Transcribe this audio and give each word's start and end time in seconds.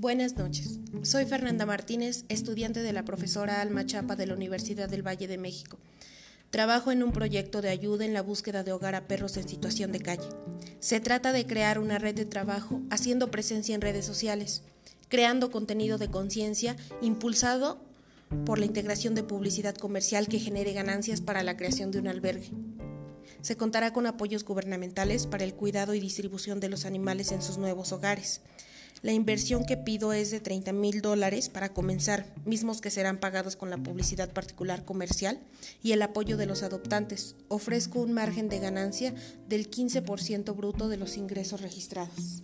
Buenas 0.00 0.34
noches. 0.38 0.78
Soy 1.02 1.26
Fernanda 1.26 1.66
Martínez, 1.66 2.24
estudiante 2.30 2.80
de 2.80 2.94
la 2.94 3.04
profesora 3.04 3.60
Alma 3.60 3.84
Chapa 3.84 4.16
de 4.16 4.26
la 4.26 4.32
Universidad 4.32 4.88
del 4.88 5.06
Valle 5.06 5.28
de 5.28 5.36
México. 5.36 5.76
Trabajo 6.48 6.90
en 6.90 7.02
un 7.02 7.12
proyecto 7.12 7.60
de 7.60 7.68
ayuda 7.68 8.06
en 8.06 8.14
la 8.14 8.22
búsqueda 8.22 8.64
de 8.64 8.72
hogar 8.72 8.94
a 8.94 9.06
perros 9.06 9.36
en 9.36 9.46
situación 9.46 9.92
de 9.92 10.00
calle. 10.00 10.26
Se 10.78 11.00
trata 11.00 11.32
de 11.32 11.46
crear 11.46 11.78
una 11.78 11.98
red 11.98 12.14
de 12.14 12.24
trabajo 12.24 12.80
haciendo 12.88 13.30
presencia 13.30 13.74
en 13.74 13.82
redes 13.82 14.06
sociales, 14.06 14.62
creando 15.10 15.50
contenido 15.50 15.98
de 15.98 16.10
conciencia 16.10 16.76
impulsado 17.02 17.78
por 18.46 18.58
la 18.58 18.64
integración 18.64 19.14
de 19.14 19.22
publicidad 19.22 19.74
comercial 19.74 20.28
que 20.28 20.38
genere 20.38 20.72
ganancias 20.72 21.20
para 21.20 21.42
la 21.42 21.58
creación 21.58 21.90
de 21.90 21.98
un 21.98 22.08
albergue. 22.08 22.48
Se 23.42 23.58
contará 23.58 23.92
con 23.92 24.06
apoyos 24.06 24.46
gubernamentales 24.46 25.26
para 25.26 25.44
el 25.44 25.52
cuidado 25.52 25.92
y 25.92 26.00
distribución 26.00 26.58
de 26.58 26.70
los 26.70 26.86
animales 26.86 27.32
en 27.32 27.42
sus 27.42 27.58
nuevos 27.58 27.92
hogares. 27.92 28.40
La 29.02 29.12
inversión 29.12 29.64
que 29.64 29.78
pido 29.78 30.12
es 30.12 30.30
de 30.30 30.40
30 30.40 30.72
mil 30.72 31.00
dólares 31.00 31.48
para 31.48 31.72
comenzar, 31.72 32.26
mismos 32.44 32.82
que 32.82 32.90
serán 32.90 33.18
pagados 33.18 33.56
con 33.56 33.70
la 33.70 33.78
publicidad 33.78 34.30
particular 34.30 34.84
comercial 34.84 35.40
y 35.82 35.92
el 35.92 36.02
apoyo 36.02 36.36
de 36.36 36.44
los 36.46 36.62
adoptantes. 36.62 37.34
Ofrezco 37.48 38.00
un 38.00 38.12
margen 38.12 38.50
de 38.50 38.58
ganancia 38.58 39.14
del 39.48 39.70
15% 39.70 40.54
bruto 40.54 40.88
de 40.88 40.98
los 40.98 41.16
ingresos 41.16 41.62
registrados. 41.62 42.42